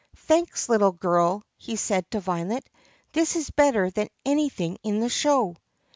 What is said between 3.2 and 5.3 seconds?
is better than anything in the